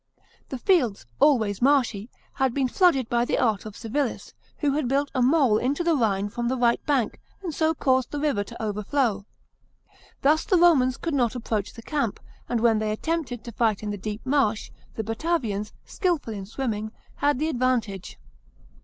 The 0.49 0.57
fields, 0.57 1.05
always 1.19 1.61
marshy, 1.61 2.09
had 2.33 2.55
been 2.55 2.67
flooded 2.67 3.07
by 3.07 3.23
the 3.23 3.37
art 3.37 3.67
of 3.67 3.77
Civilis, 3.77 4.33
who 4.57 4.71
had 4.73 4.87
built 4.87 5.11
a 5.13 5.21
mole 5.21 5.59
into 5.59 5.83
the 5.83 5.95
Rhine 5.95 6.27
from 6.27 6.47
the 6.47 6.57
right 6.57 6.83
bank, 6.87 7.19
and 7.43 7.53
so 7.53 7.75
caused 7.75 8.09
the 8.09 8.19
river 8.19 8.43
to 8.45 8.59
overflow. 8.63 9.27
Thus 10.23 10.43
the 10.43 10.57
Romans 10.57 10.97
could 10.97 11.13
not 11.13 11.35
approach 11.35 11.73
the 11.73 11.83
camp, 11.83 12.19
and 12.49 12.61
when 12.61 12.79
they 12.79 12.91
attempted 12.91 13.43
to 13.43 13.51
fight 13.51 13.83
in 13.83 13.91
the 13.91 13.95
deep 13.95 14.25
marsh, 14.25 14.71
the 14.95 15.03
Batavians, 15.03 15.71
skilful 15.85 16.33
in 16.33 16.47
swimming, 16.47 16.91
had 17.17 17.37
the 17.37 17.47
advantage. 17.49 18.17